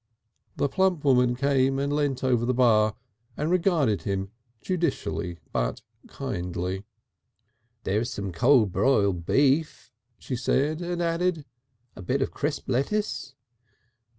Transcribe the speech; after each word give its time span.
The 0.55 0.67
plump 0.67 1.05
woman 1.05 1.35
came 1.35 1.77
and 1.77 1.93
leant 1.93 2.23
over 2.23 2.43
the 2.43 2.55
bar 2.55 2.95
and 3.37 3.51
regarded 3.51 4.01
him 4.01 4.31
judicially, 4.59 5.37
but 5.53 5.83
kindly. 6.07 6.83
"There's 7.83 8.09
some 8.09 8.31
cold 8.31 8.71
boiled 8.71 9.27
beef," 9.27 9.91
she 10.17 10.35
said, 10.35 10.81
and 10.81 11.03
added: 11.03 11.45
"A 11.95 12.01
bit 12.01 12.23
of 12.23 12.31
crisp 12.31 12.67
lettuce?" 12.67 13.35